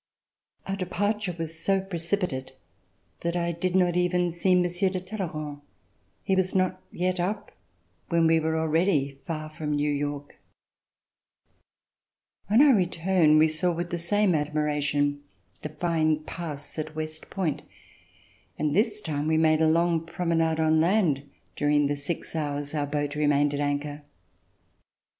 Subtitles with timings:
[0.65, 2.53] Our departure was so precipitate
[3.19, 5.61] that I did not even see Monsieur de Talleyrand.
[6.23, 7.51] He was not yet up
[8.09, 10.37] when we were already far from New York.
[12.49, 15.21] On our return we saw with the same admiration
[15.61, 17.61] the fine pass at West Point,
[18.57, 21.29] and this time we made 1 RECOLLECTIONS OF THE REVOLUTION a long promenade on land
[21.55, 24.01] during the six hours our boat remained at anchor.